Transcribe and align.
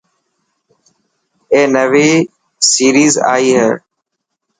اي 1.53 1.61
نوي 1.75 2.09
سيريز 2.69 3.13
اي 3.31 3.45
هي. 3.57 3.67